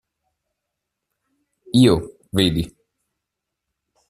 [1.83, 1.93] Io,
[2.41, 2.65] vedi.